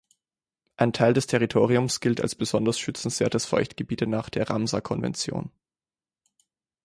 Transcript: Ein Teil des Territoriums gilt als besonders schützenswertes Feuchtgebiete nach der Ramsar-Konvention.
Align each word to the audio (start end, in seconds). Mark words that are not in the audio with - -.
Ein 0.77 0.93
Teil 0.93 1.13
des 1.13 1.27
Territoriums 1.27 1.99
gilt 1.99 2.21
als 2.21 2.33
besonders 2.33 2.79
schützenswertes 2.79 3.45
Feuchtgebiete 3.45 4.07
nach 4.07 4.31
der 4.31 4.49
Ramsar-Konvention. 4.49 5.51